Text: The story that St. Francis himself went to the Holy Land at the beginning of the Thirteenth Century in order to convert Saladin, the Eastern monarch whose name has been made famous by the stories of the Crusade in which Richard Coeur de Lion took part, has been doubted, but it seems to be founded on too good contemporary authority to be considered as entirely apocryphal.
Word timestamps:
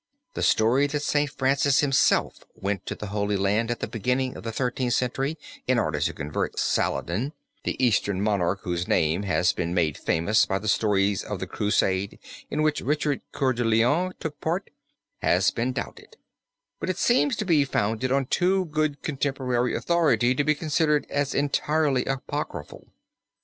The 0.33 0.41
story 0.41 0.87
that 0.87 1.03
St. 1.03 1.29
Francis 1.29 1.81
himself 1.81 2.43
went 2.55 2.87
to 2.87 2.95
the 2.95 3.09
Holy 3.13 3.37
Land 3.37 3.69
at 3.69 3.81
the 3.81 3.87
beginning 3.87 4.35
of 4.35 4.41
the 4.41 4.51
Thirteenth 4.51 4.95
Century 4.95 5.37
in 5.67 5.77
order 5.77 5.99
to 5.99 6.11
convert 6.11 6.57
Saladin, 6.57 7.33
the 7.65 7.75
Eastern 7.85 8.19
monarch 8.19 8.61
whose 8.63 8.87
name 8.87 9.21
has 9.21 9.53
been 9.53 9.75
made 9.75 9.99
famous 9.99 10.47
by 10.47 10.57
the 10.57 10.67
stories 10.67 11.23
of 11.23 11.37
the 11.39 11.45
Crusade 11.45 12.17
in 12.49 12.63
which 12.63 12.81
Richard 12.81 13.21
Coeur 13.31 13.53
de 13.53 13.63
Lion 13.63 14.13
took 14.19 14.41
part, 14.41 14.71
has 15.21 15.51
been 15.51 15.71
doubted, 15.71 16.17
but 16.79 16.89
it 16.89 16.97
seems 16.97 17.35
to 17.35 17.45
be 17.45 17.63
founded 17.63 18.11
on 18.11 18.25
too 18.25 18.65
good 18.65 19.03
contemporary 19.03 19.75
authority 19.75 20.33
to 20.33 20.43
be 20.43 20.55
considered 20.55 21.05
as 21.11 21.35
entirely 21.35 22.05
apocryphal. 22.05 22.87